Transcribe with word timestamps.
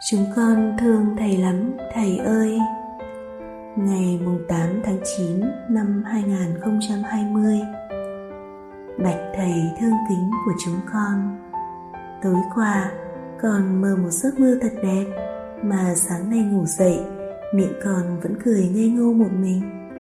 Chúng 0.00 0.24
con 0.36 0.76
thương 0.80 1.16
thầy 1.18 1.36
lắm, 1.36 1.76
thầy 1.94 2.18
ơi. 2.18 2.58
Ngày 3.76 4.20
8 4.48 4.80
tháng 4.84 4.98
9 5.16 5.40
năm 5.68 6.02
2020 6.06 7.60
Bạch 8.98 9.20
thầy 9.36 9.52
thương 9.80 9.94
kính 10.08 10.30
của 10.44 10.52
chúng 10.64 10.80
con 10.92 11.38
Tối 12.22 12.36
qua 12.54 12.90
con 13.42 13.80
mơ 13.80 13.96
một 14.02 14.10
giấc 14.10 14.40
mơ 14.40 14.58
thật 14.60 14.72
đẹp 14.82 15.04
Mà 15.62 15.94
sáng 15.94 16.30
nay 16.30 16.38
ngủ 16.38 16.66
dậy 16.66 16.98
Miệng 17.54 17.74
con 17.84 18.20
vẫn 18.20 18.36
cười 18.44 18.68
ngây 18.68 18.88
ngô 18.88 19.12
một 19.12 19.32
mình 19.32 19.77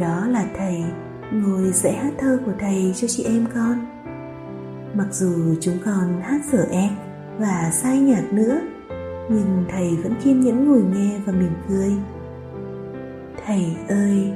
Đó 0.00 0.26
là 0.28 0.46
thầy 0.58 0.84
ngồi 1.32 1.72
dạy 1.72 1.92
hát 1.92 2.12
thơ 2.18 2.38
của 2.46 2.52
thầy 2.58 2.92
cho 2.96 3.08
chị 3.08 3.24
em 3.24 3.46
con. 3.54 3.86
Mặc 4.94 5.06
dù 5.10 5.54
chúng 5.60 5.78
con 5.84 6.20
hát 6.22 6.40
dở 6.52 6.66
em 6.70 6.90
và 7.38 7.70
sai 7.72 7.98
nhạc 7.98 8.32
nữa, 8.32 8.60
nhưng 9.30 9.64
thầy 9.70 9.96
vẫn 9.96 10.14
kiên 10.24 10.40
nhẫn 10.40 10.68
ngồi 10.68 10.82
nghe 10.82 11.18
và 11.26 11.32
mỉm 11.32 11.52
cười. 11.68 11.92
Thầy 13.46 13.76
ơi, 13.88 14.32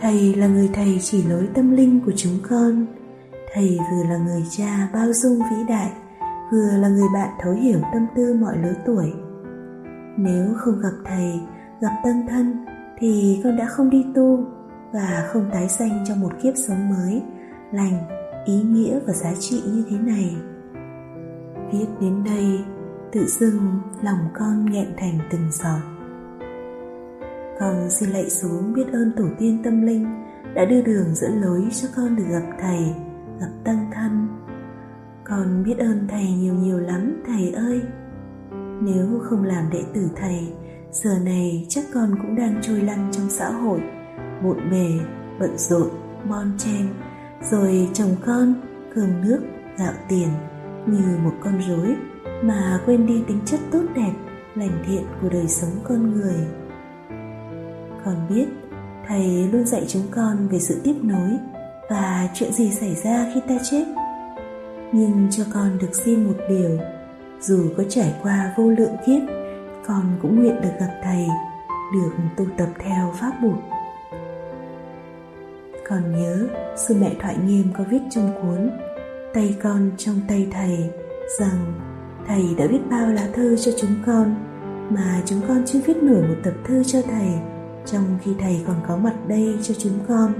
thầy 0.00 0.34
là 0.34 0.46
người 0.46 0.70
thầy 0.72 0.98
chỉ 1.00 1.22
lối 1.22 1.48
tâm 1.54 1.76
linh 1.76 2.00
của 2.06 2.12
chúng 2.16 2.38
con. 2.48 2.86
Thầy 3.54 3.78
vừa 3.92 4.10
là 4.10 4.16
người 4.16 4.44
cha 4.50 4.88
bao 4.94 5.12
dung 5.12 5.38
vĩ 5.38 5.56
đại, 5.68 5.92
vừa 6.52 6.78
là 6.78 6.88
người 6.88 7.08
bạn 7.14 7.28
thấu 7.42 7.52
hiểu 7.52 7.78
tâm 7.92 8.06
tư 8.16 8.36
mọi 8.40 8.58
lứa 8.58 8.74
tuổi. 8.86 9.12
Nếu 10.16 10.54
không 10.56 10.80
gặp 10.80 10.92
thầy, 11.04 11.40
gặp 11.80 11.92
tâm 12.04 12.26
thân 12.28 12.66
thì 12.98 13.40
con 13.44 13.56
đã 13.56 13.66
không 13.66 13.90
đi 13.90 14.06
tu 14.14 14.44
và 14.92 15.28
không 15.32 15.50
tái 15.52 15.68
sanh 15.68 16.04
trong 16.08 16.20
một 16.20 16.32
kiếp 16.42 16.54
sống 16.56 16.88
mới, 16.90 17.22
lành, 17.72 17.92
ý 18.44 18.62
nghĩa 18.62 19.00
và 19.06 19.12
giá 19.12 19.34
trị 19.38 19.62
như 19.66 19.84
thế 19.90 19.98
này. 19.98 20.36
Viết 21.72 21.86
đến 22.00 22.24
đây, 22.24 22.60
tự 23.12 23.26
dưng 23.26 23.80
lòng 24.02 24.18
con 24.34 24.66
nghẹn 24.70 24.88
thành 24.96 25.18
từng 25.30 25.52
giọt. 25.52 25.80
Con 27.60 27.90
xin 27.90 28.10
lạy 28.10 28.30
xuống 28.30 28.72
biết 28.72 28.86
ơn 28.92 29.12
tổ 29.16 29.24
tiên 29.38 29.60
tâm 29.64 29.82
linh 29.82 30.06
đã 30.54 30.64
đưa 30.64 30.82
đường 30.82 31.14
dẫn 31.14 31.40
lối 31.40 31.68
cho 31.72 31.88
con 31.96 32.16
được 32.16 32.24
gặp 32.30 32.56
thầy, 32.60 32.94
gặp 33.40 33.50
tăng 33.64 33.90
thân. 33.94 34.28
Con 35.24 35.62
biết 35.64 35.78
ơn 35.78 36.06
thầy 36.08 36.26
nhiều 36.32 36.54
nhiều 36.54 36.78
lắm, 36.78 37.22
thầy 37.26 37.52
ơi. 37.52 37.82
Nếu 38.80 39.20
không 39.22 39.44
làm 39.44 39.70
đệ 39.72 39.82
tử 39.94 40.08
thầy 40.16 40.52
giờ 41.02 41.18
này 41.24 41.66
chắc 41.68 41.84
con 41.94 42.16
cũng 42.22 42.36
đang 42.36 42.60
trôi 42.62 42.80
lăn 42.80 43.08
trong 43.12 43.30
xã 43.30 43.50
hội, 43.50 43.80
bộn 44.42 44.70
bề, 44.70 44.88
bận 45.40 45.58
rộn 45.58 45.88
bon 46.28 46.52
chen. 46.58 46.88
Rồi 47.50 47.88
chồng 47.92 48.16
con 48.26 48.54
cơm 48.94 49.22
nước, 49.22 49.40
gạo 49.78 49.92
tiền, 50.08 50.28
như 50.86 51.18
một 51.24 51.32
con 51.44 51.60
rối, 51.68 51.96
mà 52.42 52.80
quên 52.86 53.06
đi 53.06 53.22
tính 53.28 53.40
chất 53.46 53.60
tốt 53.72 53.82
đẹp, 53.94 54.12
lành 54.54 54.84
thiện 54.86 55.02
của 55.22 55.28
đời 55.28 55.48
sống 55.48 55.70
con 55.84 56.12
người. 56.12 56.46
Con 58.04 58.16
biết, 58.28 58.46
thầy 59.08 59.48
luôn 59.52 59.66
dạy 59.66 59.84
chúng 59.88 60.06
con 60.10 60.48
về 60.48 60.58
sự 60.58 60.80
tiếp 60.84 60.94
nối 61.02 61.30
và 61.90 62.28
chuyện 62.34 62.52
gì 62.52 62.70
xảy 62.70 62.94
ra 62.94 63.30
khi 63.34 63.40
ta 63.48 63.54
chết. 63.70 63.84
Nhưng 64.92 65.28
cho 65.30 65.44
con 65.54 65.78
được 65.78 65.94
xin 66.04 66.24
một 66.24 66.36
điều, 66.48 66.78
dù 67.40 67.68
có 67.76 67.84
trải 67.88 68.14
qua 68.22 68.54
vô 68.56 68.70
lượng 68.70 68.96
kiếp 69.06 69.45
con 69.86 70.18
cũng 70.22 70.40
nguyện 70.40 70.60
được 70.62 70.72
gặp 70.80 71.00
thầy, 71.04 71.26
được 71.94 72.10
tu 72.36 72.44
tập 72.58 72.68
theo 72.78 73.12
pháp 73.20 73.32
bụt 73.42 73.58
còn 75.88 76.12
nhớ, 76.12 76.48
sư 76.76 76.96
mẹ 77.00 77.14
thoại 77.20 77.36
nghiêm 77.46 77.64
có 77.78 77.84
viết 77.90 78.00
trong 78.10 78.32
cuốn 78.42 78.70
tay 79.34 79.56
con 79.62 79.90
trong 79.96 80.20
tay 80.28 80.48
thầy, 80.52 80.90
rằng 81.38 81.74
thầy 82.26 82.54
đã 82.58 82.66
viết 82.66 82.80
bao 82.90 83.12
lá 83.12 83.28
thư 83.34 83.56
cho 83.56 83.72
chúng 83.80 83.94
con, 84.06 84.34
mà 84.90 85.22
chúng 85.26 85.40
con 85.48 85.62
chưa 85.66 85.78
viết 85.86 85.96
nổi 86.02 86.22
một 86.22 86.34
tập 86.42 86.54
thư 86.64 86.84
cho 86.84 87.02
thầy 87.02 87.28
trong 87.86 88.18
khi 88.22 88.30
thầy 88.40 88.64
còn 88.66 88.76
có 88.88 88.96
mặt 88.96 89.14
đây 89.28 89.58
cho 89.62 89.74
chúng 89.78 89.98
con. 90.08 90.32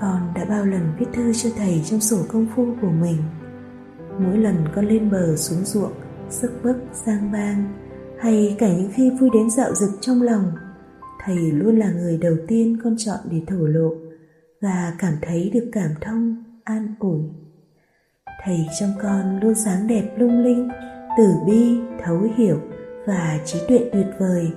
Con 0.00 0.32
đã 0.34 0.44
bao 0.44 0.64
lần 0.64 0.92
viết 0.98 1.06
thư 1.12 1.32
cho 1.32 1.50
thầy 1.56 1.82
trong 1.84 2.00
sổ 2.00 2.16
công 2.28 2.46
phu 2.56 2.66
của 2.82 2.90
mình. 2.90 3.16
Mỗi 4.18 4.38
lần 4.38 4.54
con 4.74 4.86
lên 4.86 5.10
bờ 5.10 5.36
xuống 5.36 5.64
ruộng 5.64 5.92
sức 6.32 6.52
bức 6.62 6.76
giang 6.92 7.32
bang 7.32 7.64
hay 8.18 8.56
cả 8.58 8.68
những 8.68 8.90
khi 8.94 9.10
vui 9.10 9.30
đến 9.34 9.50
dạo 9.50 9.74
dực 9.74 9.90
trong 10.00 10.22
lòng, 10.22 10.52
thầy 11.24 11.36
luôn 11.36 11.78
là 11.78 11.90
người 11.90 12.18
đầu 12.18 12.36
tiên 12.48 12.78
con 12.84 12.94
chọn 12.98 13.18
để 13.30 13.40
thổ 13.46 13.66
lộ 13.66 13.90
và 14.60 14.94
cảm 14.98 15.12
thấy 15.22 15.50
được 15.54 15.70
cảm 15.72 15.90
thông, 16.00 16.44
an 16.64 16.94
ủi. 16.98 17.20
Thầy 18.44 18.66
trong 18.80 18.90
con 19.02 19.40
luôn 19.40 19.54
sáng 19.54 19.86
đẹp 19.86 20.14
lung 20.16 20.38
linh, 20.38 20.68
tử 21.18 21.34
bi, 21.46 21.80
thấu 22.04 22.20
hiểu 22.36 22.60
và 23.06 23.38
trí 23.44 23.58
tuệ 23.68 23.90
tuyệt 23.92 24.06
vời. 24.18 24.52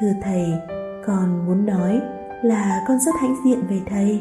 Thưa 0.00 0.12
thầy, 0.22 0.46
con 1.06 1.46
muốn 1.46 1.66
nói 1.66 2.00
là 2.42 2.84
con 2.88 2.98
rất 3.00 3.14
hãnh 3.20 3.34
diện 3.44 3.66
về 3.70 3.80
thầy. 3.86 4.20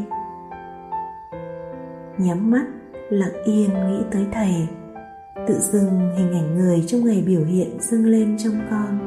Nhắm 2.17 2.51
mắt, 2.51 2.65
lặng 3.09 3.43
yên 3.45 3.69
nghĩ 3.69 4.03
tới 4.11 4.25
thầy 4.31 4.67
tự 5.47 5.59
dưng 5.59 6.11
hình 6.17 6.33
ảnh 6.33 6.57
người 6.57 6.83
trong 6.87 7.05
ngày 7.05 7.23
biểu 7.27 7.45
hiện 7.45 7.77
dâng 7.79 8.05
lên 8.05 8.37
trong 8.37 8.53
con. 8.71 8.99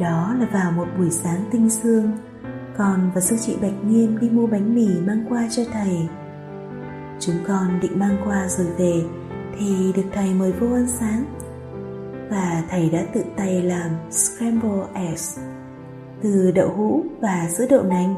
Đó 0.00 0.34
là 0.40 0.46
vào 0.52 0.72
một 0.72 0.86
buổi 0.98 1.10
sáng 1.10 1.44
tinh 1.50 1.70
sương, 1.70 2.10
con 2.76 3.10
và 3.14 3.20
sư 3.20 3.36
chị 3.40 3.56
bạch 3.62 3.84
nghiêm 3.86 4.18
đi 4.20 4.30
mua 4.30 4.46
bánh 4.46 4.74
mì 4.74 4.88
mang 5.06 5.24
qua 5.28 5.48
cho 5.50 5.62
thầy. 5.72 6.08
Chúng 7.20 7.36
con 7.46 7.80
định 7.80 7.98
mang 7.98 8.16
qua 8.24 8.48
rồi 8.48 8.66
về, 8.78 9.02
thì 9.58 9.92
được 9.96 10.08
thầy 10.12 10.34
mời 10.34 10.52
vô 10.52 10.66
ăn 10.66 10.86
sáng. 10.88 11.24
Và 12.30 12.62
thầy 12.70 12.90
đã 12.90 13.04
tự 13.14 13.24
tay 13.36 13.62
làm 13.62 13.90
scramble 14.10 14.84
eggs, 14.94 15.38
từ 16.22 16.50
đậu 16.50 16.68
hũ 16.76 17.04
và 17.20 17.48
sữa 17.58 17.66
đậu 17.70 17.82
nành, 17.82 18.14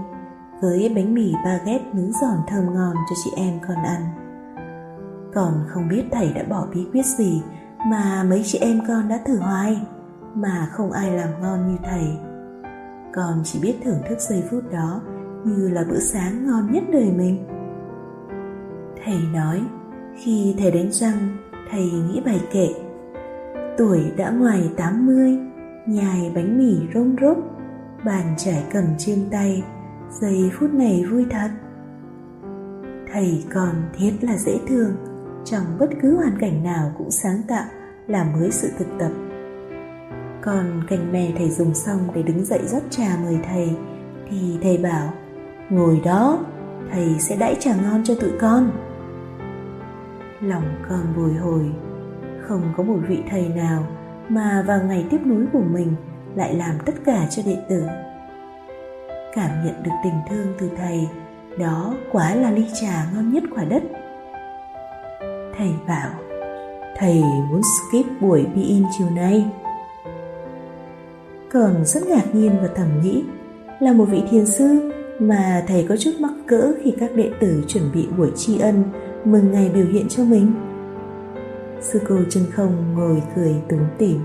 với 0.62 0.92
bánh 0.94 1.14
mì 1.14 1.32
baguette 1.44 1.92
nướng 1.92 2.12
giòn 2.12 2.38
thơm 2.48 2.74
ngon 2.74 2.94
cho 2.94 3.16
chị 3.24 3.30
em 3.36 3.58
con 3.68 3.76
ăn 3.76 4.21
còn 5.34 5.64
không 5.68 5.88
biết 5.88 6.04
thầy 6.12 6.32
đã 6.32 6.42
bỏ 6.48 6.66
bí 6.74 6.86
quyết 6.92 7.06
gì 7.06 7.42
mà 7.86 8.24
mấy 8.28 8.42
chị 8.44 8.58
em 8.58 8.80
con 8.88 9.08
đã 9.08 9.20
thử 9.26 9.36
hoài, 9.36 9.86
mà 10.34 10.68
không 10.72 10.92
ai 10.92 11.10
làm 11.10 11.28
ngon 11.40 11.68
như 11.68 11.76
thầy. 11.84 12.04
Con 13.14 13.40
chỉ 13.44 13.58
biết 13.62 13.74
thưởng 13.84 14.02
thức 14.08 14.20
giây 14.20 14.42
phút 14.50 14.72
đó 14.72 15.00
như 15.44 15.68
là 15.68 15.84
bữa 15.90 15.98
sáng 15.98 16.46
ngon 16.46 16.72
nhất 16.72 16.84
đời 16.92 17.12
mình. 17.16 17.44
Thầy 19.04 19.18
nói, 19.32 19.62
khi 20.16 20.54
thầy 20.58 20.70
đánh 20.70 20.92
răng, 20.92 21.36
thầy 21.70 21.90
nghĩ 21.90 22.22
bài 22.24 22.40
kệ. 22.52 22.68
Tuổi 23.78 24.12
đã 24.16 24.30
ngoài 24.30 24.70
80 24.76 25.38
nhài 25.86 26.32
bánh 26.34 26.58
mì 26.58 26.76
rôm 26.94 27.16
rốt 27.20 27.36
bàn 28.04 28.34
trải 28.36 28.64
cầm 28.72 28.84
trên 28.98 29.18
tay, 29.30 29.64
giây 30.20 30.50
phút 30.58 30.74
này 30.74 31.04
vui 31.10 31.26
thật. 31.30 31.50
Thầy 33.12 33.44
còn 33.54 33.74
thiết 33.98 34.12
là 34.20 34.36
dễ 34.36 34.58
thương 34.68 35.11
trong 35.44 35.64
bất 35.78 35.90
cứ 36.02 36.16
hoàn 36.16 36.38
cảnh 36.38 36.62
nào 36.64 36.92
cũng 36.98 37.10
sáng 37.10 37.42
tạo 37.48 37.64
làm 38.06 38.32
mới 38.32 38.50
sự 38.50 38.70
thực 38.78 38.88
tập. 38.98 39.10
Còn 40.42 40.82
cành 40.88 41.12
mè 41.12 41.30
thầy 41.38 41.50
dùng 41.50 41.74
xong 41.74 41.98
để 42.14 42.22
đứng 42.22 42.44
dậy 42.44 42.60
rót 42.66 42.82
trà 42.90 43.16
mời 43.22 43.38
thầy, 43.48 43.76
thì 44.30 44.58
thầy 44.62 44.78
bảo, 44.78 45.12
ngồi 45.70 46.00
đó, 46.04 46.44
thầy 46.92 47.16
sẽ 47.18 47.36
đãi 47.36 47.56
trà 47.60 47.74
ngon 47.74 48.04
cho 48.04 48.14
tụi 48.14 48.30
con. 48.40 48.70
Lòng 50.40 50.64
con 50.88 51.14
bồi 51.16 51.34
hồi, 51.34 51.70
không 52.40 52.62
có 52.76 52.82
một 52.82 52.98
vị 53.08 53.22
thầy 53.30 53.48
nào 53.48 53.86
mà 54.28 54.64
vào 54.66 54.82
ngày 54.82 55.06
tiếp 55.10 55.20
nối 55.24 55.46
của 55.52 55.62
mình 55.72 55.94
lại 56.34 56.54
làm 56.54 56.74
tất 56.86 56.94
cả 57.04 57.26
cho 57.30 57.42
đệ 57.46 57.56
tử. 57.68 57.84
Cảm 59.34 59.50
nhận 59.64 59.82
được 59.82 59.90
tình 60.04 60.14
thương 60.30 60.54
từ 60.58 60.70
thầy, 60.76 61.08
đó 61.58 61.94
quá 62.12 62.34
là 62.34 62.50
ly 62.50 62.66
trà 62.80 63.06
ngon 63.14 63.32
nhất 63.32 63.44
quả 63.54 63.64
đất 63.64 63.82
thầy 65.62 65.74
bảo, 65.88 66.10
thầy 66.96 67.22
muốn 67.50 67.60
skip 67.62 68.20
buổi 68.20 68.46
be 68.56 68.62
in 68.62 68.84
chiều 68.98 69.10
nay. 69.10 69.46
Còn 71.52 71.84
rất 71.84 72.06
ngạc 72.06 72.34
nhiên 72.34 72.52
và 72.62 72.68
thầm 72.74 72.86
nghĩ 73.02 73.24
là 73.80 73.92
một 73.92 74.04
vị 74.04 74.22
thiền 74.30 74.46
sư 74.46 74.92
mà 75.18 75.64
thầy 75.68 75.86
có 75.88 75.96
chút 75.96 76.10
mắc 76.20 76.32
cỡ 76.46 76.72
khi 76.82 76.94
các 77.00 77.10
đệ 77.16 77.30
tử 77.40 77.64
chuẩn 77.68 77.84
bị 77.94 78.08
buổi 78.18 78.30
tri 78.36 78.58
ân 78.58 78.84
mừng 79.24 79.52
ngày 79.52 79.70
biểu 79.74 79.86
hiện 79.86 80.08
cho 80.08 80.24
mình. 80.24 80.52
Sư 81.80 82.00
cô 82.08 82.16
chân 82.30 82.44
không 82.52 82.94
ngồi 82.94 83.22
cười 83.36 83.54
tủm 83.68 83.80
tỉm, 83.98 84.20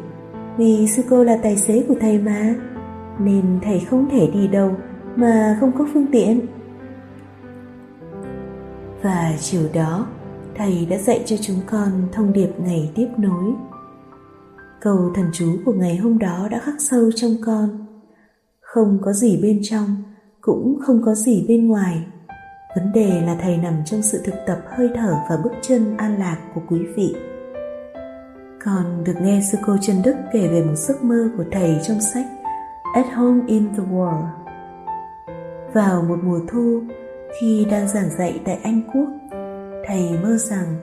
Vì 0.58 0.88
sư 0.88 1.04
cô 1.10 1.24
là 1.24 1.38
tài 1.44 1.58
xế 1.58 1.84
của 1.88 1.96
thầy 2.02 2.18
mà, 2.18 2.56
Nên 3.20 3.60
thầy 3.64 3.80
không 3.80 4.10
thể 4.12 4.28
đi 4.34 4.48
đâu 4.48 4.76
mà 5.16 5.58
không 5.60 5.72
có 5.78 5.88
phương 5.94 6.08
tiện. 6.12 6.40
Và 9.02 9.34
chiều 9.40 9.62
đó 9.74 10.08
Thầy 10.58 10.88
đã 10.90 10.98
dạy 10.98 11.24
cho 11.26 11.36
chúng 11.42 11.60
con 11.66 12.08
thông 12.12 12.34
điệp 12.34 12.50
ngày 12.58 12.92
tiếp 12.96 13.08
nối. 13.18 13.54
Câu 14.82 15.12
thần 15.16 15.26
chú 15.34 15.58
của 15.66 15.74
ngày 15.74 15.98
hôm 15.98 16.20
đó 16.20 16.48
đã 16.52 16.60
khắc 16.60 16.76
sâu 16.80 17.12
trong 17.16 17.32
con. 17.46 17.86
Không 18.62 19.00
có 19.02 19.14
gì 19.14 19.40
bên 19.42 19.60
trong 19.64 20.04
Cũng 20.42 20.80
không 20.82 21.02
có 21.06 21.16
gì 21.16 21.46
bên 21.48 21.68
ngoài. 21.68 22.06
Vấn 22.76 22.92
đề 22.94 23.22
là 23.26 23.38
thầy 23.42 23.58
nằm 23.58 23.74
trong 23.86 24.02
sự 24.02 24.22
thực 24.26 24.36
tập 24.48 24.60
hơi 24.78 24.90
thở 24.96 25.16
và 25.30 25.38
bước 25.44 25.52
chân 25.62 25.98
an 25.98 26.20
lạc 26.20 26.38
của 26.56 26.62
quý 26.70 26.80
vị. 26.96 27.16
Con 28.64 29.04
được 29.04 29.16
nghe 29.22 29.42
sư 29.52 29.58
cô 29.66 29.76
trần 29.82 30.02
Đức 30.04 30.16
kể 30.34 30.48
về 30.48 30.64
một 30.64 30.76
giấc 30.76 31.04
mơ 31.04 31.30
của 31.38 31.44
thầy 31.52 31.80
trong 31.88 32.02
sách 32.02 32.26
At 32.94 33.06
Home 33.14 33.44
in 33.48 33.70
the 33.76 33.84
World. 33.92 34.28
Vào 35.74 36.02
một 36.02 36.20
mùa 36.24 36.40
thu, 36.48 36.82
khi 37.40 37.66
đang 37.72 37.88
giảng 37.88 38.10
dạy 38.18 38.42
tại 38.46 38.60
Anh 38.64 38.82
Quốc, 38.94 39.08
thầy 39.88 40.18
mơ 40.24 40.38
rằng 40.38 40.76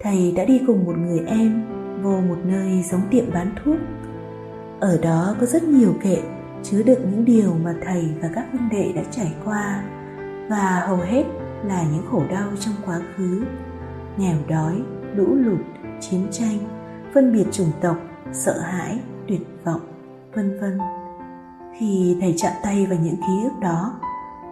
thầy 0.00 0.32
đã 0.36 0.44
đi 0.44 0.60
cùng 0.66 0.84
một 0.84 0.96
người 0.98 1.20
em 1.26 1.64
vô 2.02 2.20
một 2.20 2.38
nơi 2.44 2.82
giống 2.82 3.00
tiệm 3.10 3.24
bán 3.34 3.54
thuốc. 3.64 3.76
Ở 4.80 4.98
đó 5.02 5.36
có 5.40 5.46
rất 5.46 5.62
nhiều 5.62 5.94
kệ 6.02 6.22
chứa 6.62 6.82
đựng 6.82 7.10
những 7.10 7.24
điều 7.24 7.54
mà 7.64 7.74
thầy 7.84 8.08
và 8.22 8.30
các 8.34 8.46
huynh 8.50 8.68
đệ 8.68 8.92
đã 8.96 9.02
trải 9.10 9.34
qua 9.44 9.84
và 10.48 10.84
hầu 10.86 10.96
hết 10.96 11.24
là 11.64 11.82
những 11.82 12.06
khổ 12.10 12.22
đau 12.30 12.48
trong 12.60 12.74
quá 12.86 13.00
khứ, 13.16 13.44
nghèo 14.16 14.36
đói, 14.48 14.82
lũ 15.14 15.34
lụt, 15.34 15.60
chiến 16.00 16.26
tranh 16.30 16.58
phân 17.14 17.32
biệt 17.32 17.44
chủng 17.52 17.70
tộc, 17.80 17.96
sợ 18.32 18.58
hãi, 18.60 18.98
tuyệt 19.28 19.40
vọng, 19.64 19.80
vân 20.34 20.60
vân. 20.60 20.78
Khi 21.78 22.16
thầy 22.20 22.34
chạm 22.36 22.52
tay 22.62 22.86
vào 22.86 22.98
những 23.02 23.16
ký 23.16 23.44
ức 23.44 23.60
đó, 23.60 24.00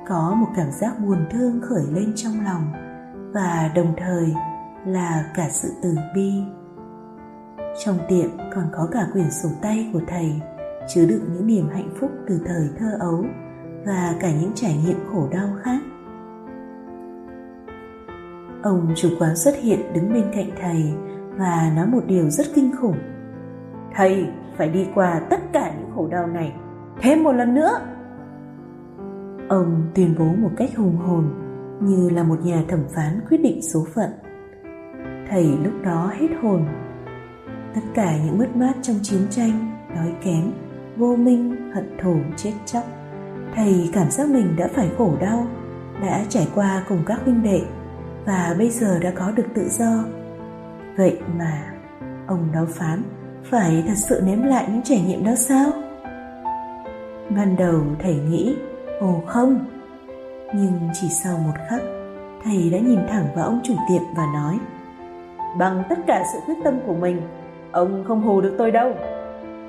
có 0.09 0.35
một 0.37 0.49
cảm 0.57 0.71
giác 0.73 1.01
buồn 1.07 1.19
thương 1.31 1.61
khởi 1.63 1.83
lên 1.95 2.13
trong 2.17 2.45
lòng 2.45 2.90
và 3.33 3.71
đồng 3.75 3.95
thời 3.97 4.35
là 4.87 5.25
cả 5.35 5.49
sự 5.51 5.69
từ 5.83 5.97
bi. 6.15 6.43
Trong 7.85 7.99
tiệm 8.09 8.31
còn 8.55 8.65
có 8.73 8.89
cả 8.93 9.07
quyển 9.13 9.31
sổ 9.31 9.49
tay 9.63 9.91
của 9.93 10.01
thầy, 10.07 10.41
chứa 10.89 11.07
đựng 11.07 11.25
những 11.33 11.47
niềm 11.47 11.69
hạnh 11.69 11.91
phúc 12.01 12.11
từ 12.27 12.41
thời 12.47 12.69
thơ 12.79 12.97
ấu 13.01 13.25
và 13.87 14.15
cả 14.21 14.33
những 14.41 14.53
trải 14.55 14.77
nghiệm 14.87 14.99
khổ 15.13 15.29
đau 15.33 15.49
khác. 15.63 15.81
Ông 18.63 18.93
chủ 18.97 19.09
quán 19.19 19.37
xuất 19.37 19.55
hiện 19.61 19.93
đứng 19.95 20.13
bên 20.13 20.25
cạnh 20.35 20.51
thầy 20.61 20.95
và 21.37 21.73
nói 21.77 21.87
một 21.87 22.03
điều 22.07 22.31
rất 22.31 22.47
kinh 22.55 22.73
khủng. 22.81 22.99
Thầy 23.95 24.27
phải 24.57 24.69
đi 24.69 24.89
qua 24.95 25.21
tất 25.31 25.41
cả 25.53 25.73
những 25.79 25.91
khổ 25.95 26.09
đau 26.11 26.27
này 26.27 26.53
thêm 27.01 27.25
một 27.25 27.33
lần 27.33 27.55
nữa. 27.55 27.81
Ông 29.49 29.83
tuyên 29.95 30.15
bố 30.19 30.25
một 30.25 30.51
cách 30.57 30.71
hùng 30.77 30.97
hồn 30.97 31.50
như 31.81 32.11
là 32.11 32.23
một 32.23 32.45
nhà 32.45 32.63
thẩm 32.69 32.81
phán 32.95 33.21
quyết 33.29 33.39
định 33.39 33.63
số 33.63 33.87
phận. 33.95 34.11
Thầy 35.31 35.45
lúc 35.65 35.73
đó 35.85 36.13
hết 36.19 36.29
hồn. 36.43 36.65
Tất 37.75 37.81
cả 37.95 38.19
những 38.25 38.39
mất 38.39 38.57
mát 38.57 38.75
trong 38.83 38.97
chiến 39.03 39.21
tranh, 39.31 39.83
đói 39.95 40.13
kém, 40.25 40.53
vô 40.97 41.17
minh, 41.17 41.71
hận 41.75 41.97
thù, 42.03 42.17
chết 42.37 42.53
chóc. 42.67 42.85
Thầy 43.55 43.91
cảm 43.93 44.11
giác 44.11 44.29
mình 44.29 44.57
đã 44.57 44.69
phải 44.75 44.91
khổ 44.99 45.17
đau, 45.21 45.47
đã 46.03 46.25
trải 46.29 46.49
qua 46.55 46.85
cùng 46.89 47.03
các 47.07 47.21
huynh 47.25 47.43
đệ 47.43 47.61
và 48.27 48.55
bây 48.59 48.71
giờ 48.71 48.99
đã 48.99 49.13
có 49.17 49.31
được 49.31 49.47
tự 49.55 49.69
do 49.69 50.05
Vậy 50.97 51.19
mà 51.39 51.75
ông 52.27 52.53
đó 52.53 52.67
phán 52.69 53.03
phải 53.45 53.85
thật 53.89 53.95
sự 53.97 54.21
nếm 54.25 54.43
lại 54.43 54.67
những 54.69 54.83
trải 54.83 55.03
nghiệm 55.07 55.25
đó 55.25 55.35
sao? 55.35 55.71
Ban 57.37 57.57
đầu 57.57 57.83
thầy 57.99 58.15
nghĩ 58.15 58.57
ồ 59.01 59.23
không 59.27 59.67
nhưng 60.55 60.91
chỉ 60.93 61.09
sau 61.09 61.39
một 61.39 61.55
khắc 61.69 61.81
Thầy 62.45 62.71
đã 62.71 62.79
nhìn 62.79 63.01
thẳng 63.09 63.27
vào 63.35 63.45
ông 63.45 63.61
chủ 63.65 63.75
tiệm 63.89 64.03
và 64.17 64.27
nói 64.35 64.59
Bằng 65.59 65.83
tất 65.89 65.99
cả 66.07 66.25
sự 66.33 66.39
quyết 66.47 66.57
tâm 66.65 66.79
của 66.87 66.95
mình 66.95 67.21
Ông 67.73 68.05
không 68.09 68.23
hù 68.23 68.41
được 68.41 68.55
tôi 68.59 68.71
đâu. 68.71 68.93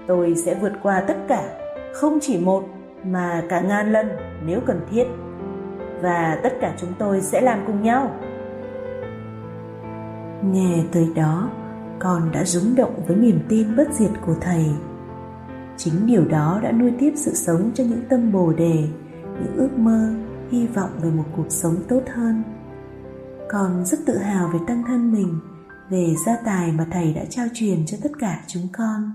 Tôi 0.08 0.36
sẽ 0.36 0.56
vượt 0.56 0.74
qua 0.84 1.04
tất 1.08 1.18
cả 1.28 1.44
Không 1.94 2.20
chỉ 2.22 2.40
một 2.40 2.64
mà 3.04 3.44
cả 3.50 3.62
ngàn 3.62 3.92
lần 3.92 4.10
nếu 4.46 4.60
cần 4.66 4.82
thiết. 4.92 5.06
Và 6.02 6.40
tất 6.44 6.54
cả 6.62 6.74
chúng 6.78 6.90
tôi 7.00 7.22
sẽ 7.22 7.42
làm 7.42 7.60
cùng 7.68 7.84
nhau. 7.84 8.12
Nghe 10.52 10.84
tới 10.92 11.08
đó, 11.16 11.50
con 12.00 12.32
đã 12.32 12.44
rúng 12.44 12.76
động 12.76 12.94
với 13.08 13.18
niềm 13.18 13.40
tin 13.50 13.76
bất 13.76 13.94
diệt 13.94 14.12
của 14.26 14.36
thầy. 14.42 14.66
Chính 15.78 16.08
điều 16.08 16.26
đó 16.26 16.60
đã 16.64 16.72
nuôi 16.72 16.94
tiếp 17.00 17.14
sự 17.16 17.34
sống 17.34 17.72
cho 17.74 17.84
những 17.84 18.02
tâm 18.10 18.32
bồ 18.32 18.54
đề, 18.54 18.88
những 19.24 19.58
ước 19.58 19.78
mơ, 19.78 20.10
hy 20.52 20.68
vọng 20.68 20.90
về 21.02 21.10
một 21.10 21.26
cuộc 21.38 21.50
sống 21.50 21.76
tốt 21.90 22.02
hơn. 22.14 22.44
Con 23.50 23.86
rất 23.86 23.98
tự 24.06 24.18
hào 24.18 24.48
về 24.48 24.60
tăng 24.68 24.84
thân 24.88 25.14
mình, 25.14 25.40
về 25.90 26.16
gia 26.26 26.38
tài 26.46 26.72
mà 26.72 26.86
thầy 26.92 27.14
đã 27.14 27.22
trao 27.30 27.48
truyền 27.54 27.86
cho 27.86 27.98
tất 28.04 28.10
cả 28.20 28.44
chúng 28.48 28.68
con. 28.74 29.12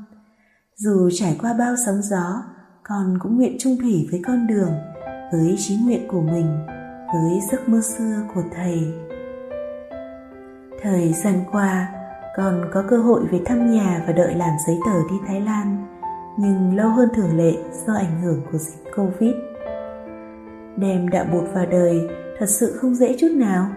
Dù 0.77 1.11
trải 1.12 1.38
qua 1.43 1.55
bao 1.59 1.75
sóng 1.87 2.03
gió, 2.03 2.43
con 2.83 3.19
cũng 3.21 3.37
nguyện 3.37 3.56
trung 3.59 3.77
thủy 3.81 4.09
với 4.11 4.23
con 4.27 4.47
đường, 4.47 4.73
với 5.33 5.56
trí 5.59 5.77
nguyện 5.77 6.09
của 6.09 6.21
mình, 6.21 6.67
với 7.12 7.41
giấc 7.53 7.69
mơ 7.69 7.81
xưa 7.81 8.23
của 8.35 8.43
thầy. 8.56 8.94
Thời 10.83 11.12
gian 11.12 11.44
qua, 11.53 11.88
con 12.37 12.65
có 12.73 12.83
cơ 12.88 12.97
hội 12.97 13.27
về 13.31 13.41
thăm 13.44 13.71
nhà 13.71 14.05
và 14.06 14.12
đợi 14.12 14.35
làm 14.35 14.53
giấy 14.67 14.77
tờ 14.87 14.99
đi 15.11 15.17
Thái 15.27 15.41
Lan, 15.41 15.87
nhưng 16.38 16.77
lâu 16.77 16.88
hơn 16.88 17.09
thường 17.15 17.37
lệ 17.37 17.55
do 17.87 17.94
ảnh 17.94 18.23
hưởng 18.23 18.43
của 18.53 18.59
dịch 18.59 18.93
Covid. 18.97 19.35
Đem 20.76 21.08
đạo 21.08 21.25
bột 21.32 21.44
vào 21.55 21.67
đời 21.67 22.08
thật 22.38 22.46
sự 22.49 22.73
không 22.73 22.94
dễ 22.94 23.17
chút 23.19 23.31
nào, 23.34 23.69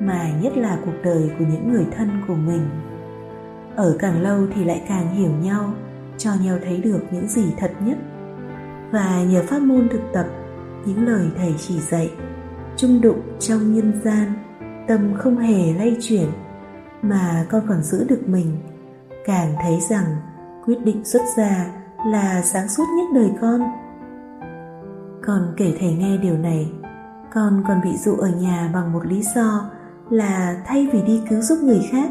mà 0.00 0.30
nhất 0.42 0.56
là 0.56 0.78
cuộc 0.84 0.94
đời 1.04 1.30
của 1.38 1.44
những 1.50 1.72
người 1.72 1.86
thân 1.96 2.08
của 2.28 2.34
mình. 2.34 2.68
Ở 3.76 3.96
càng 3.98 4.22
lâu 4.22 4.46
thì 4.54 4.64
lại 4.64 4.82
càng 4.88 5.14
hiểu 5.14 5.30
nhau, 5.42 5.74
cho 6.18 6.30
nhau 6.44 6.58
thấy 6.64 6.76
được 6.76 7.00
những 7.10 7.28
gì 7.28 7.44
thật 7.58 7.70
nhất. 7.86 7.98
Và 8.90 9.22
nhờ 9.22 9.42
pháp 9.46 9.62
môn 9.62 9.88
thực 9.88 10.02
tập, 10.12 10.26
những 10.86 11.06
lời 11.06 11.26
thầy 11.36 11.54
chỉ 11.58 11.80
dạy, 11.80 12.10
trung 12.76 13.00
đụng 13.00 13.20
trong 13.38 13.74
nhân 13.74 14.00
gian 14.04 14.32
tâm 14.88 15.14
không 15.18 15.36
hề 15.38 15.72
lay 15.72 15.96
chuyển 16.00 16.26
mà 17.02 17.46
con 17.50 17.62
còn 17.68 17.82
giữ 17.82 18.04
được 18.08 18.28
mình 18.28 18.56
càng 19.24 19.54
thấy 19.62 19.80
rằng 19.90 20.04
quyết 20.64 20.78
định 20.84 21.04
xuất 21.04 21.22
gia 21.36 21.66
là 22.06 22.42
sáng 22.42 22.68
suốt 22.68 22.84
nhất 22.96 23.06
đời 23.14 23.30
con 23.40 23.60
con 25.26 25.54
kể 25.56 25.72
thầy 25.80 25.92
nghe 25.92 26.16
điều 26.16 26.38
này 26.38 26.70
con 27.34 27.62
còn 27.68 27.80
bị 27.84 27.90
dụ 27.96 28.16
ở 28.16 28.28
nhà 28.28 28.70
bằng 28.74 28.92
một 28.92 29.06
lý 29.06 29.22
do 29.34 29.70
là 30.10 30.62
thay 30.66 30.88
vì 30.92 31.02
đi 31.02 31.20
cứu 31.30 31.40
giúp 31.40 31.58
người 31.62 31.88
khác 31.90 32.10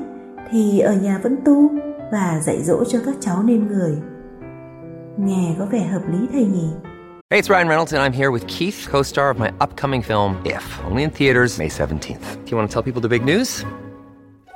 thì 0.52 0.80
ở 0.80 0.94
nhà 0.94 1.20
vẫn 1.24 1.38
tu 1.46 1.70
và 2.12 2.40
dạy 2.44 2.64
dỗ 2.64 2.84
cho 2.84 3.00
các 3.06 3.16
cháu 3.20 3.44
nên 3.44 3.68
người 3.68 3.98
nghe 5.18 5.56
có 5.60 5.66
vẻ 5.66 5.80
hợp 5.80 6.02
lý 6.08 6.28
thầy 6.34 6.46
nhỉ 6.46 6.70
Hey, 7.32 7.40
it's 7.40 7.48
Ryan 7.48 7.70
Reynolds, 7.70 7.94
and 7.94 8.04
I'm 8.04 8.12
here 8.12 8.30
with 8.30 8.46
Keith, 8.48 8.90
co 8.92 9.04
star 9.04 9.34
of 9.34 9.40
my 9.40 9.52
upcoming 9.62 10.02
film, 10.02 10.36
If, 10.44 10.84
only 10.84 11.04
in 11.04 11.12
theaters, 11.12 11.60
May 11.60 11.70
17th. 11.70 12.20
Do 12.46 12.52
you 12.52 12.58
want 12.58 12.70
to 12.70 12.74
tell 12.74 12.84
people 12.84 13.02
the 13.02 13.08
big 13.08 13.24
news? 13.26 13.64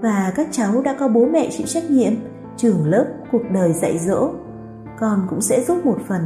Và 0.00 0.32
các 0.36 0.48
cháu 0.50 0.82
đã 0.82 0.96
có 0.98 1.08
bố 1.08 1.26
mẹ 1.26 1.48
chịu 1.50 1.66
trách 1.66 1.90
nhiệm 1.90 2.12
trường 2.56 2.86
lớp, 2.86 3.06
cuộc 3.32 3.42
đời 3.52 3.72
dạy 3.72 3.98
dỗ. 3.98 4.30
Con 4.98 5.26
cũng 5.30 5.40
sẽ 5.40 5.64
giúp 5.64 5.86
một 5.86 5.98
phần. 6.08 6.22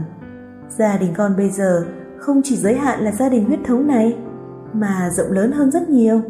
Gia 0.68 0.96
đình 0.96 1.14
con 1.16 1.36
bây 1.36 1.50
giờ 1.50 1.86
không 2.18 2.40
chỉ 2.44 2.56
giới 2.56 2.74
hạn 2.74 3.00
là 3.00 3.12
gia 3.12 3.28
đình 3.28 3.44
huyết 3.44 3.60
thống 3.64 3.86
này, 3.86 4.16
mà 4.72 5.10
rộng 5.12 5.32
lớn 5.32 5.52
hơn 5.52 5.70
rất 5.70 5.88
nhiều. 5.88 6.22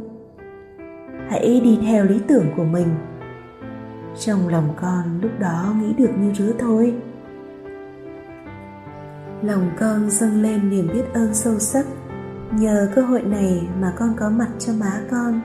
Hãy 1.29 1.61
đi 1.65 1.79
theo 1.87 2.05
lý 2.05 2.21
tưởng 2.29 2.47
của 2.57 2.65
mình. 2.65 2.89
Trong 4.19 4.49
lòng 4.49 4.69
con 4.81 5.21
lúc 5.23 5.31
đó 5.39 5.75
nghĩ 5.81 5.93
được 5.93 6.11
như 6.21 6.33
rứa 6.33 6.53
thôi. 6.59 6.95
Lòng 9.43 9.71
con 9.81 10.11
dâng 10.11 10.43
lên 10.43 10.71
niềm 10.71 10.89
biết 10.93 11.05
ơn 11.15 11.35
sâu 11.35 11.59
sắc. 11.59 11.87
Nhờ 12.53 12.89
cơ 12.95 13.03
hội 13.03 13.23
này 13.23 13.69
mà 13.81 13.93
con 13.97 14.15
có 14.17 14.31
mặt 14.31 14.49
cho 14.59 14.73
má 14.81 15.01
con 15.11 15.41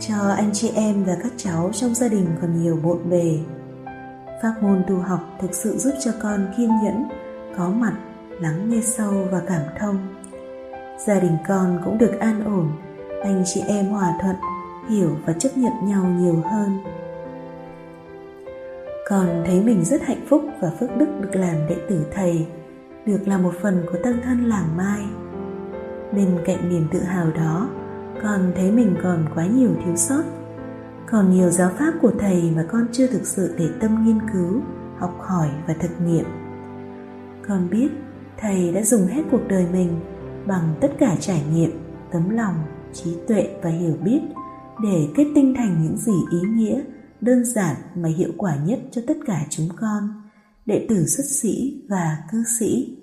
cho 0.00 0.14
anh 0.36 0.50
chị 0.52 0.70
em 0.74 1.04
và 1.04 1.16
các 1.22 1.32
cháu 1.36 1.70
trong 1.72 1.94
gia 1.94 2.08
đình 2.08 2.26
còn 2.40 2.62
nhiều 2.62 2.78
bộn 2.82 3.10
bề 3.10 3.38
Pháp 4.42 4.62
môn 4.62 4.82
tu 4.88 4.96
học 4.96 5.20
thực 5.40 5.54
sự 5.54 5.78
giúp 5.78 5.94
cho 6.04 6.10
con 6.22 6.46
kiên 6.56 6.70
nhẫn, 6.84 7.08
có 7.56 7.68
mặt, 7.68 7.92
lắng 8.40 8.70
nghe 8.70 8.80
sâu 8.80 9.12
và 9.30 9.42
cảm 9.46 9.62
thông. 9.78 9.98
Gia 11.06 11.20
đình 11.20 11.36
con 11.48 11.80
cũng 11.84 11.98
được 11.98 12.20
an 12.20 12.44
ổn, 12.44 12.72
anh 13.22 13.42
chị 13.46 13.62
em 13.68 13.86
hòa 13.86 14.14
thuận, 14.22 14.36
hiểu 14.88 15.10
và 15.26 15.32
chấp 15.32 15.48
nhận 15.56 15.72
nhau 15.84 16.04
nhiều 16.04 16.42
hơn. 16.44 16.78
Con 19.08 19.42
thấy 19.46 19.60
mình 19.60 19.84
rất 19.84 20.02
hạnh 20.02 20.26
phúc 20.28 20.42
và 20.60 20.70
phước 20.80 20.96
đức 20.96 21.08
được 21.20 21.36
làm 21.36 21.56
đệ 21.68 21.76
tử 21.88 22.06
thầy, 22.14 22.46
được 23.06 23.28
là 23.28 23.38
một 23.38 23.52
phần 23.62 23.86
của 23.92 23.98
tăng 24.02 24.20
thân 24.24 24.44
làng 24.44 24.76
Mai. 24.76 25.00
Bên 26.12 26.38
cạnh 26.44 26.68
niềm 26.68 26.88
tự 26.92 27.02
hào 27.02 27.30
đó, 27.30 27.68
con 28.22 28.52
thấy 28.56 28.72
mình 28.72 28.96
còn 29.02 29.24
quá 29.34 29.46
nhiều 29.46 29.70
thiếu 29.84 29.96
sót. 29.96 30.22
Còn 31.10 31.30
nhiều 31.30 31.50
giáo 31.50 31.70
pháp 31.78 31.92
của 32.02 32.12
thầy 32.18 32.50
mà 32.56 32.64
con 32.68 32.86
chưa 32.92 33.06
thực 33.06 33.26
sự 33.26 33.54
để 33.58 33.68
tâm 33.80 34.04
nghiên 34.04 34.18
cứu, 34.32 34.60
học 34.98 35.18
hỏi 35.20 35.48
và 35.66 35.74
thực 35.80 36.00
nghiệm. 36.06 36.24
Con 37.48 37.70
biết 37.70 37.88
thầy 38.36 38.72
đã 38.72 38.82
dùng 38.82 39.06
hết 39.06 39.22
cuộc 39.30 39.48
đời 39.48 39.66
mình 39.72 40.00
bằng 40.46 40.74
tất 40.80 40.90
cả 40.98 41.16
trải 41.20 41.42
nghiệm, 41.52 41.70
tấm 42.12 42.30
lòng, 42.30 42.54
trí 42.92 43.16
tuệ 43.28 43.48
và 43.62 43.70
hiểu 43.70 43.96
biết 44.04 44.20
để 44.82 45.08
kết 45.16 45.26
tinh 45.34 45.54
thành 45.56 45.82
những 45.82 45.96
gì 45.96 46.14
ý 46.30 46.40
nghĩa, 46.40 46.82
đơn 47.20 47.44
giản 47.44 47.76
mà 47.94 48.08
hiệu 48.08 48.30
quả 48.36 48.56
nhất 48.66 48.78
cho 48.90 49.02
tất 49.06 49.16
cả 49.26 49.40
chúng 49.50 49.68
con, 49.76 50.22
đệ 50.66 50.86
tử 50.88 51.06
xuất 51.06 51.24
sĩ 51.26 51.82
và 51.88 52.16
cư 52.32 52.44
sĩ. 52.58 52.96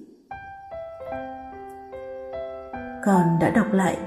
Con 3.05 3.39
đã 3.41 3.49
đọc 3.49 3.73
lại 3.73 3.97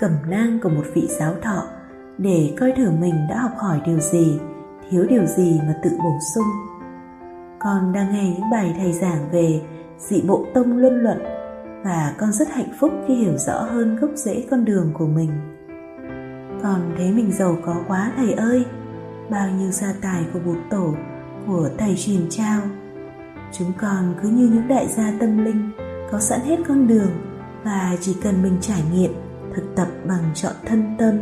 cẩm 0.00 0.12
nang 0.28 0.58
của 0.62 0.68
một 0.68 0.84
vị 0.94 1.08
giáo 1.18 1.34
thọ 1.42 1.62
để 2.18 2.54
coi 2.60 2.72
thử 2.76 2.90
mình 2.90 3.14
đã 3.28 3.40
học 3.40 3.52
hỏi 3.58 3.80
điều 3.86 4.00
gì, 4.00 4.38
thiếu 4.90 5.06
điều 5.08 5.26
gì 5.26 5.60
mà 5.66 5.74
tự 5.82 5.90
bổ 5.98 6.18
sung. 6.34 6.46
Con 7.58 7.92
đang 7.92 8.12
nghe 8.12 8.24
những 8.24 8.50
bài 8.50 8.74
thầy 8.78 8.92
giảng 8.92 9.30
về 9.32 9.60
dị 9.98 10.22
bộ 10.28 10.46
tông 10.54 10.76
luân 10.76 11.02
luận 11.02 11.18
và 11.84 12.14
con 12.18 12.32
rất 12.32 12.48
hạnh 12.48 12.72
phúc 12.80 12.92
khi 13.06 13.14
hiểu 13.14 13.36
rõ 13.36 13.62
hơn 13.62 13.96
gốc 13.96 14.10
rễ 14.14 14.44
con 14.50 14.64
đường 14.64 14.90
của 14.94 15.06
mình. 15.06 15.30
Con 16.62 16.94
thấy 16.96 17.12
mình 17.12 17.32
giàu 17.32 17.56
có 17.64 17.76
quá, 17.88 18.12
thầy 18.16 18.32
ơi! 18.32 18.64
Bao 19.30 19.50
nhiêu 19.50 19.70
gia 19.70 19.94
tài 20.02 20.24
của 20.32 20.40
bụt 20.46 20.58
tổ, 20.70 20.94
của 21.46 21.68
thầy 21.78 21.94
truyền 21.96 22.26
trao. 22.30 22.60
Chúng 23.52 23.72
con 23.80 24.14
cứ 24.22 24.28
như 24.28 24.48
những 24.52 24.68
đại 24.68 24.88
gia 24.88 25.12
tâm 25.20 25.44
linh, 25.44 25.70
có 26.10 26.20
sẵn 26.20 26.40
hết 26.40 26.56
con 26.68 26.88
đường 26.88 27.10
và 27.64 27.96
chỉ 28.00 28.16
cần 28.22 28.42
mình 28.42 28.56
trải 28.60 28.82
nghiệm 28.92 29.29
thực 29.54 29.74
tập 29.76 29.88
bằng 30.08 30.24
chọn 30.34 30.52
thân 30.66 30.96
tâm. 30.98 31.14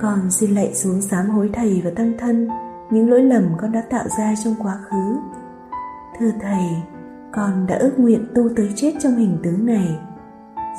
Con 0.00 0.30
xin 0.30 0.54
lạy 0.54 0.74
xuống 0.74 1.00
sám 1.00 1.26
hối 1.26 1.50
thầy 1.52 1.82
và 1.84 1.90
tăng 1.96 2.12
thân 2.18 2.48
những 2.90 3.10
lỗi 3.10 3.22
lầm 3.22 3.44
con 3.60 3.72
đã 3.72 3.82
tạo 3.90 4.04
ra 4.18 4.34
trong 4.44 4.54
quá 4.62 4.78
khứ. 4.90 5.16
Thưa 6.18 6.30
thầy, 6.40 6.64
con 7.32 7.66
đã 7.66 7.76
ước 7.76 7.92
nguyện 7.98 8.26
tu 8.34 8.48
tới 8.56 8.72
chết 8.76 8.92
trong 9.00 9.16
hình 9.16 9.38
tướng 9.42 9.66
này. 9.66 9.98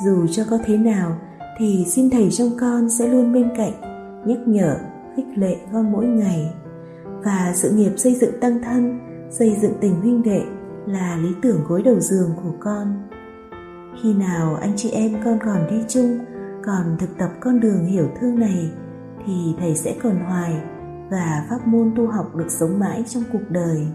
Dù 0.04 0.26
cho 0.26 0.44
có 0.50 0.58
thế 0.64 0.76
nào 0.76 1.16
thì 1.58 1.84
xin 1.88 2.10
thầy 2.10 2.30
trong 2.30 2.50
con 2.60 2.88
sẽ 2.90 3.08
luôn 3.08 3.32
bên 3.32 3.50
cạnh, 3.56 3.72
nhắc 4.26 4.38
nhở, 4.46 4.76
khích 5.16 5.26
lệ 5.34 5.56
con 5.72 5.92
mỗi 5.92 6.06
ngày. 6.06 6.54
Và 7.24 7.52
sự 7.54 7.70
nghiệp 7.70 7.92
xây 7.96 8.14
dựng 8.14 8.40
tăng 8.40 8.62
thân, 8.62 9.00
xây 9.30 9.56
dựng 9.62 9.72
tình 9.80 10.00
huynh 10.00 10.22
đệ 10.22 10.42
là 10.86 11.16
lý 11.16 11.28
tưởng 11.42 11.64
gối 11.68 11.82
đầu 11.82 12.00
giường 12.00 12.30
của 12.42 12.52
con 12.60 13.02
khi 14.00 14.14
nào 14.14 14.54
anh 14.54 14.72
chị 14.76 14.90
em 14.90 15.12
con 15.24 15.38
còn 15.44 15.66
đi 15.70 15.84
chung, 15.88 16.18
còn 16.64 16.96
thực 16.98 17.18
tập 17.18 17.30
con 17.40 17.60
đường 17.60 17.84
hiểu 17.84 18.08
thương 18.20 18.38
này, 18.38 18.70
thì 19.26 19.54
thầy 19.58 19.74
sẽ 19.74 19.96
còn 20.02 20.16
hoài 20.16 20.62
và 21.10 21.46
pháp 21.50 21.66
môn 21.66 21.92
tu 21.96 22.06
học 22.06 22.36
được 22.36 22.50
sống 22.50 22.78
mãi 22.78 23.04
trong 23.08 23.22
cuộc 23.32 23.50
đời. 23.50 23.86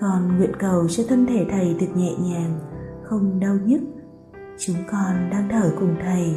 Con 0.00 0.36
nguyện 0.36 0.52
cầu 0.58 0.88
cho 0.88 1.02
thân 1.08 1.26
thể 1.26 1.46
thầy 1.50 1.74
được 1.80 1.96
nhẹ 1.96 2.14
nhàng, 2.18 2.58
không 3.04 3.40
đau 3.40 3.54
nhức. 3.64 3.80
Chúng 4.58 4.76
con 4.90 5.30
đang 5.30 5.48
thở 5.50 5.72
cùng 5.80 5.96
thầy. 6.04 6.36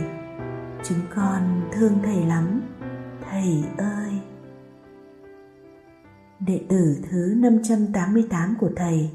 Chúng 0.84 1.00
con 1.16 1.62
thương 1.74 1.94
thầy 2.04 2.26
lắm. 2.26 2.62
Thầy 3.30 3.64
ơi! 3.78 4.12
Đệ 6.40 6.66
tử 6.70 6.98
thứ 7.12 7.34
588 7.38 8.56
của 8.60 8.70
thầy, 8.76 9.10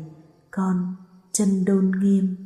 con 0.50 0.94
chân 1.32 1.64
đôn 1.66 1.92
nghiêm. 2.00 2.45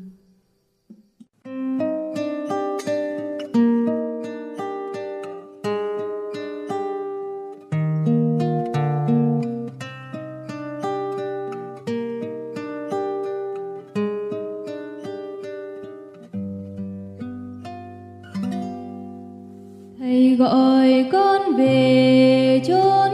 yo 22.69 23.10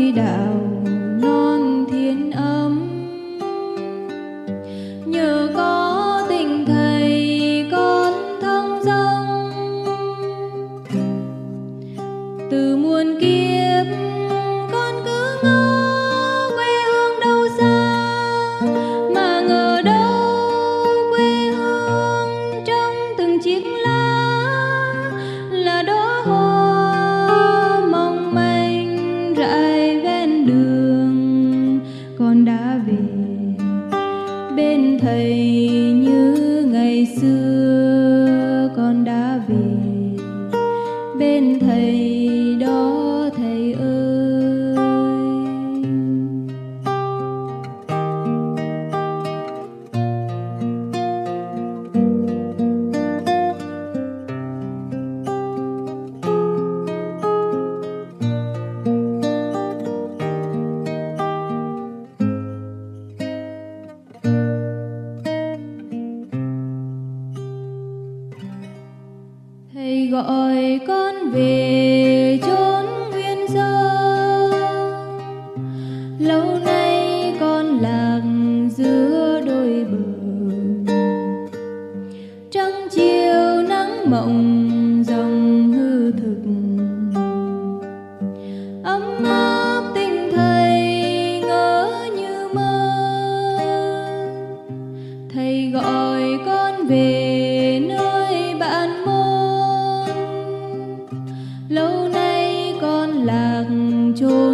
đi 0.00 0.12
đạo 0.12 0.69
đã 32.50 32.78
về. 32.86 32.94
Bên 34.56 34.98
thầy 35.02 35.34
như 35.94 36.34
ngày 36.72 37.08
xưa. 37.20 38.19
gọi 70.10 70.80
con 70.86 71.30
về. 71.30 71.99
就。 104.20 104.49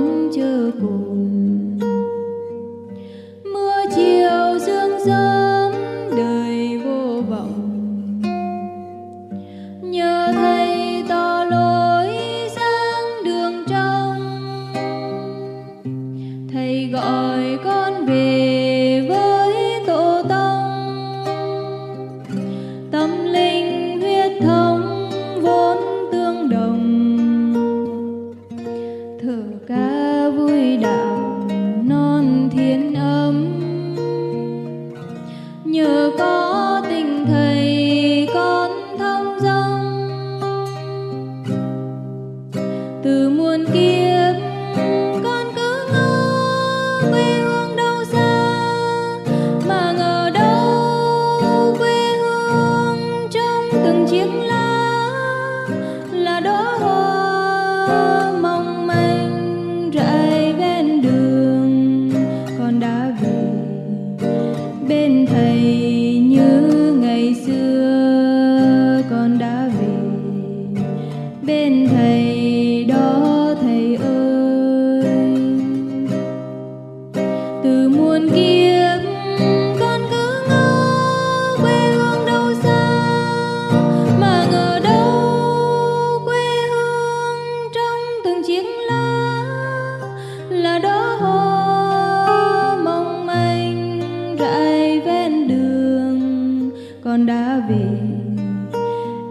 Đã 97.27 97.63
về. 97.69 97.87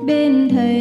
Bên 0.06 0.50
thầy 0.50 0.75